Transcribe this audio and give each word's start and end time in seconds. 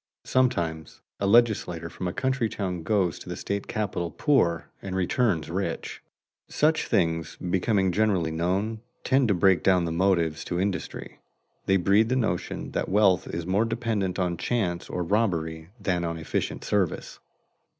Sometimes 0.25 0.99
a 1.19 1.27
legislator 1.27 1.87
from 1.87 2.07
a 2.07 2.11
country 2.11 2.49
town 2.49 2.81
goes 2.81 3.19
to 3.19 3.29
the 3.29 3.35
state 3.35 3.67
capital 3.67 4.09
poor 4.09 4.71
and 4.81 4.95
returns 4.95 5.47
rich. 5.51 6.01
Such 6.49 6.87
things 6.87 7.35
becoming 7.37 7.91
generally 7.91 8.31
known 8.31 8.81
tend 9.03 9.27
to 9.27 9.35
break 9.35 9.61
down 9.61 9.85
the 9.85 9.91
motives 9.91 10.43
to 10.45 10.59
industry. 10.59 11.19
They 11.67 11.77
breed 11.77 12.09
the 12.09 12.15
notion 12.15 12.71
that 12.71 12.89
wealth 12.89 13.27
is 13.27 13.45
more 13.45 13.63
dependent 13.63 14.17
on 14.17 14.37
chance 14.37 14.89
or 14.89 15.05
jobbery 15.07 15.69
than 15.79 16.03
on 16.03 16.17
efficient 16.17 16.63
service. 16.63 17.19